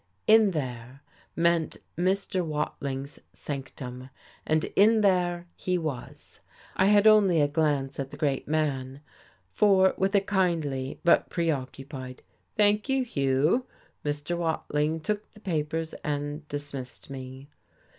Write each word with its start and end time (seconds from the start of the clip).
"In 0.25 0.49
there" 0.49 1.03
meant 1.35 1.77
Mr. 1.95 2.43
Watling's 2.43 3.19
sanctum. 3.33 4.09
And 4.47 4.63
in 4.75 5.01
there 5.01 5.45
he 5.55 5.77
was. 5.77 6.39
I 6.75 6.85
had 6.87 7.05
only 7.05 7.39
a 7.39 7.47
glance 7.47 7.99
at 7.99 8.09
the 8.09 8.17
great 8.17 8.47
man, 8.47 9.01
for, 9.51 9.93
with 9.99 10.15
a 10.15 10.21
kindly 10.21 10.99
but 11.03 11.29
preoccupied 11.29 12.23
"Thank 12.57 12.89
you, 12.89 13.03
Hugh," 13.03 13.67
Mr. 14.03 14.35
Watling 14.39 15.01
took 15.01 15.29
the 15.33 15.39
papers 15.39 15.93
and 16.03 16.47
dismissed 16.47 17.11
me. 17.11 17.47